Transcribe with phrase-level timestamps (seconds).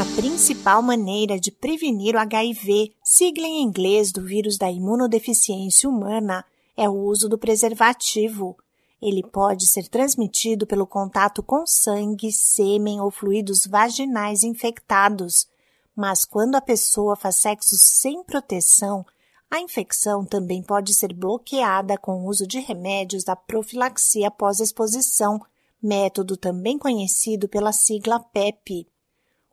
[0.00, 6.42] A principal maneira de prevenir o HIV, sigla em inglês do vírus da imunodeficiência humana,
[6.74, 8.56] é o uso do preservativo.
[8.98, 15.46] Ele pode ser transmitido pelo contato com sangue, sêmen ou fluidos vaginais infectados.
[15.94, 19.04] Mas quando a pessoa faz sexo sem proteção,
[19.50, 25.38] a infecção também pode ser bloqueada com o uso de remédios da profilaxia pós-exposição,
[25.82, 28.88] método também conhecido pela sigla PEP.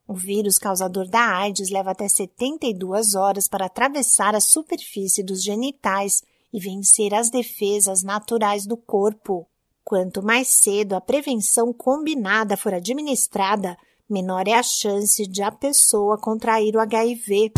[0.10, 6.24] O vírus causador da AIDS leva até 72 horas para atravessar a superfície dos genitais
[6.54, 9.46] e vencer as defesas naturais do corpo.
[9.84, 13.78] Quanto mais cedo a prevenção combinada for administrada,
[14.10, 17.52] menor é a chance de a pessoa contrair o HIV.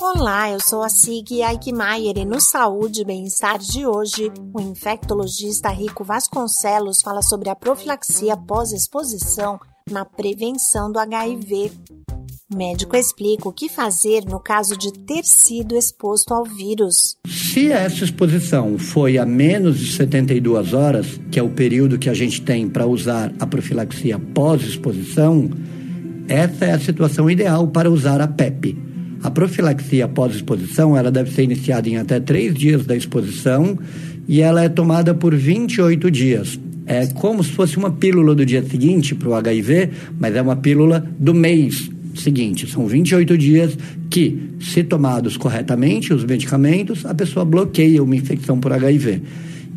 [0.00, 5.68] Olá, eu sou a Sig Eichmeier e no Saúde e Bem-Estar de hoje, o infectologista
[5.68, 11.70] Rico Vasconcelos fala sobre a profilaxia pós-exposição na prevenção do HIV.
[12.50, 17.16] O médico explica o que fazer no caso de ter sido exposto ao vírus.
[17.26, 22.14] Se essa exposição foi a menos de 72 horas, que é o período que a
[22.14, 25.50] gente tem para usar a profilaxia pós-exposição,
[26.26, 28.88] essa é a situação ideal para usar a PEP
[29.22, 33.78] a profilaxia pós-exposição, ela deve ser iniciada em até três dias da exposição
[34.28, 36.58] e ela é tomada por 28 dias.
[36.88, 40.56] É como se fosse uma pílula do dia seguinte para o HIV, mas é uma
[40.56, 42.66] pílula do mês seguinte.
[42.66, 43.76] São 28 dias
[44.08, 49.22] que, se tomados corretamente os medicamentos, a pessoa bloqueia uma infecção por HIV.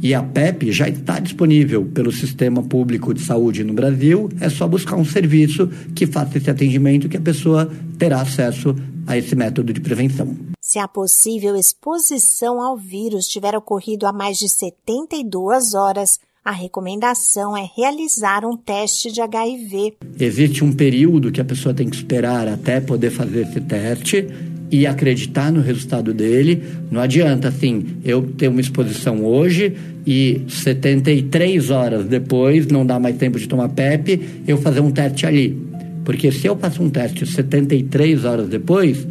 [0.01, 4.29] E a PEP já está disponível pelo Sistema Público de Saúde no Brasil.
[4.39, 8.73] É só buscar um serviço que faça esse atendimento que a pessoa terá acesso
[9.05, 10.33] a esse método de prevenção.
[10.61, 17.55] Se a possível exposição ao vírus tiver ocorrido há mais de 72 horas, a recomendação
[17.55, 19.93] é realizar um teste de HIV.
[20.19, 24.27] Existe um período que a pessoa tem que esperar até poder fazer esse teste
[24.71, 26.63] e acreditar no resultado dele.
[26.89, 29.75] Não adianta, assim, eu ter uma exposição hoje
[30.05, 35.27] e 73 horas depois, não dá mais tempo de tomar PEP, eu fazer um teste
[35.27, 35.55] ali.
[36.03, 39.07] Porque se eu faço um teste 73 horas depois,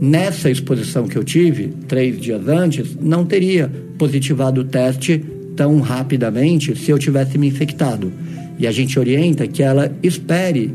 [0.00, 5.24] nessa exposição que eu tive, três dias antes, não teria positivado o teste
[5.56, 8.12] tão rapidamente se eu tivesse me infectado.
[8.58, 10.72] E a gente orienta que ela espere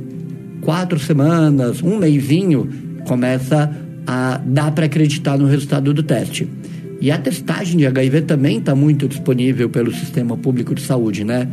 [0.62, 2.70] quatro semanas, um mêsinho,
[3.06, 3.74] começa
[4.06, 6.48] a dar para acreditar no resultado do teste.
[7.02, 11.48] E a testagem de HIV também está muito disponível pelo Sistema Público de Saúde, né?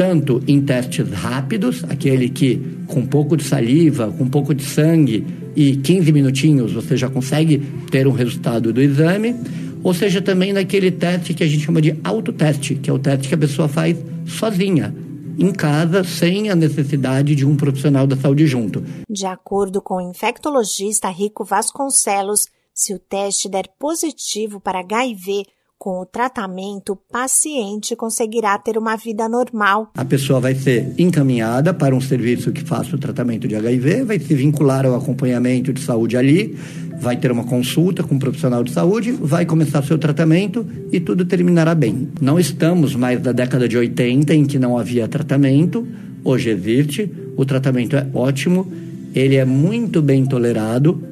[0.00, 4.62] tanto em testes rápidos, aquele que com um pouco de saliva, com um pouco de
[4.62, 7.58] sangue e 15 minutinhos você já consegue
[7.90, 9.34] ter um resultado do exame,
[9.82, 13.28] ou seja, também naquele teste que a gente chama de autoteste, que é o teste
[13.28, 13.96] que a pessoa faz
[14.26, 14.94] sozinha,
[15.38, 18.84] em casa, sem a necessidade de um profissional da saúde junto.
[19.08, 25.44] De acordo com o infectologista Rico Vasconcelos, se o teste der positivo para HIV,
[25.78, 29.90] com o tratamento, o paciente conseguirá ter uma vida normal.
[29.96, 34.18] A pessoa vai ser encaminhada para um serviço que faça o tratamento de HIV, vai
[34.18, 36.54] se vincular ao acompanhamento de saúde ali,
[37.00, 41.24] vai ter uma consulta com um profissional de saúde, vai começar seu tratamento e tudo
[41.24, 42.08] terminará bem.
[42.20, 45.86] Não estamos mais na década de 80 em que não havia tratamento,
[46.22, 48.70] hoje existe, o tratamento é ótimo,
[49.14, 51.02] ele é muito bem tolerado,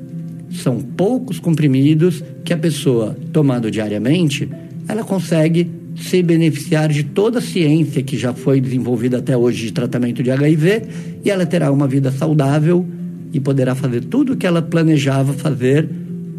[0.53, 4.49] são poucos comprimidos que a pessoa, tomando diariamente,
[4.87, 9.73] ela consegue se beneficiar de toda a ciência que já foi desenvolvida até hoje de
[9.73, 10.83] tratamento de HIV
[11.25, 12.87] e ela terá uma vida saudável
[13.33, 15.89] e poderá fazer tudo o que ela planejava fazer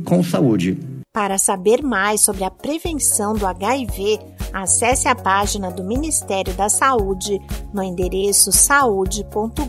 [0.05, 0.77] com saúde.
[1.13, 4.19] Para saber mais sobre a prevenção do HIV,
[4.53, 7.39] acesse a página do Ministério da Saúde
[7.73, 9.59] no endereço saude.gov.br.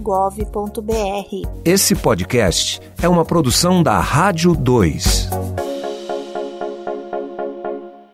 [1.65, 5.60] Esse podcast é uma produção da Rádio 2.